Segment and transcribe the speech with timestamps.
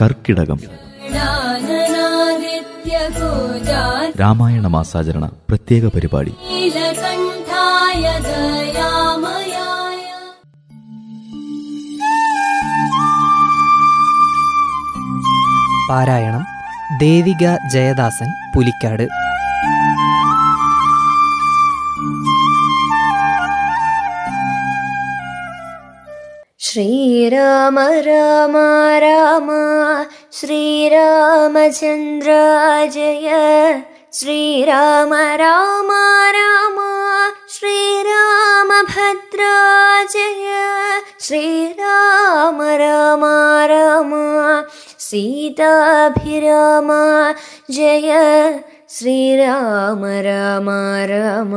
[0.00, 0.60] കർക്കിടകം.
[4.20, 6.34] രാമായണ മാസാചരണ പ്രത്യേക പരിപാടി.
[15.90, 16.44] പാരായണം
[16.98, 19.08] ദേവിക ജയദാസൻ പുലിക്കാട്.
[26.64, 28.56] श्रीराम राम
[28.96, 29.48] राम
[30.32, 32.30] श्रीरामचन्द्र
[32.86, 35.88] जय। श्रीराम राम
[36.36, 36.78] राम
[37.48, 38.32] श्रीरामभद्रा
[40.02, 40.56] जय।
[41.20, 43.24] श्रीराम राम
[43.64, 44.12] राम
[44.98, 46.88] सीताभिराम
[47.70, 48.60] जय।
[48.90, 50.70] श्रीराम राम
[51.10, 51.52] राम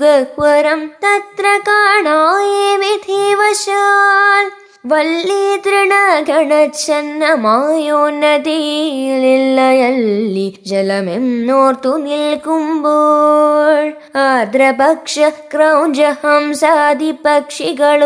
[0.05, 4.47] ഗഹ്വരം തത്ര കാണായേ വിധിവശാൽ.
[4.89, 13.93] വല്ലി തൃണഗണച്ചന്നമായോ നദിയിലില്ലയല്ലി ജലമെന്നോർത്തു നിൽക്കുമ്പോൾ.
[14.19, 15.19] ആദ്രപക്ഷ
[15.55, 18.05] ക്രൗഞ്ചഹംസാദി ഹംസാദി പരം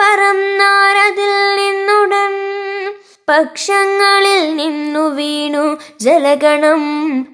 [0.00, 2.34] പറന്നാരതിൽ നിന്നുടൻ
[3.28, 6.82] പക്ഷങ്ങളിൽ നിന്നു വീണു ജലഗണം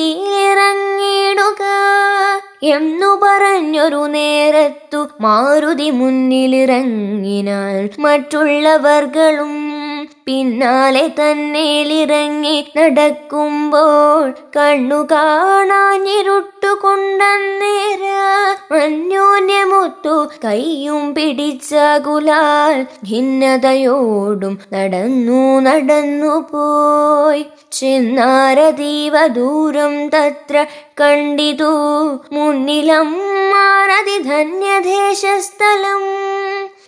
[2.62, 9.76] എന്നു പറഞ്ഞൊരു നേരത്തു മാരുതി മുന്നിലിറങ്ങിനാൽ മറ്റുള്ളവർകളും
[10.26, 18.02] പിന്നാലെ തന്നേലിറങ്ങി നടക്കുമ്പോൾ കണ്ണു കാണാഞ്ഞിരുട്ടുകൊണ്ടേര
[18.74, 30.66] അന്യോന്യമൊത്തു കൈയും പിടിച്ചകുലാൽ ഭിന്നതയോടും നടന്നു നടന്നു പോയി ചെന്നാരതീവ ദൂരം തത്ര
[31.00, 31.72] കണ്ടിതു.
[32.32, 33.20] മുന്നിലം
[33.50, 36.00] മാറതി ധന്യദേശസ്ഥലം.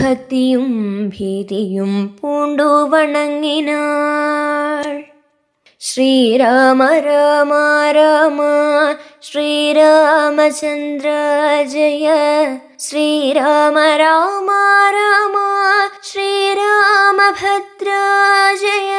[0.00, 0.66] ഭക്തിയും
[1.08, 4.88] ഭീതിയും പൂണ്ടു വണങ്ങിനാൾ
[5.80, 7.52] ശ്രീരാമ രാമ
[7.90, 8.40] രാമ
[9.22, 11.08] ശ്രീരാമചന്ദ്ര
[11.66, 12.06] ജയ
[12.78, 14.48] ശ്രീരാമ രാമ
[14.96, 15.36] രാമ
[16.02, 17.88] ശ്രീരാമഭദ്ര
[18.56, 18.92] ജയ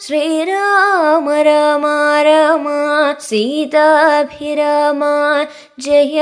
[0.00, 1.84] ശ്രീരാമ രാമ
[2.22, 2.66] രാമ
[3.20, 5.14] सीताभिरामा
[5.78, 6.18] जय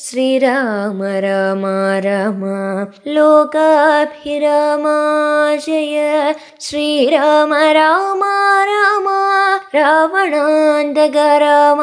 [0.00, 1.62] श्रीराम राम
[1.98, 2.42] राम।
[3.12, 4.96] लोकाभिरामा
[5.56, 8.20] जय। श्रीराम राम
[8.68, 9.04] राम।
[9.74, 11.80] रावणान्तक राम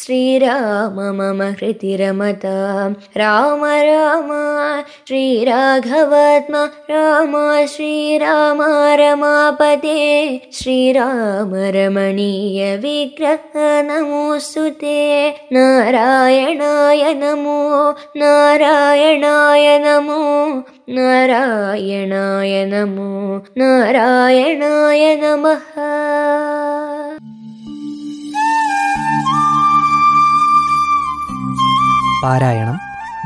[0.00, 2.50] श्रीराम मम हृदि रमता
[3.16, 4.28] राम राम
[5.08, 7.34] श्रीराघवात्मा राम
[7.72, 8.62] श्रीराम
[9.00, 9.98] रमापते
[10.58, 13.58] श्रीराम रमणीय विग्रह
[13.90, 14.98] नमोऽस्तु ते
[15.52, 17.58] नारायणाय नमो
[18.22, 20.22] नारायणाय नमो
[20.96, 25.78] नारायणाय नमो नारायणाय नमः
[32.22, 32.80] പാരായണം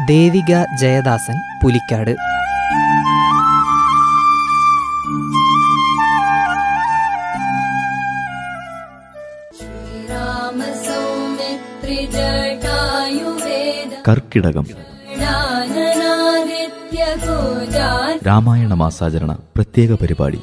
[0.06, 2.16] ദേവിക ജയദാസൻ പുലിക്കാട്.
[14.08, 14.66] കർക്കിടകം.
[18.26, 20.42] രാമായണ മാസാചരണ പ്രത്യേക പരിപാടി.